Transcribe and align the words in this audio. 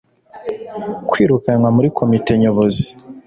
kwirukanwa 1.09 1.69
muri 1.75 1.87
Komite 1.97 2.31
Nyobozi 2.41 2.87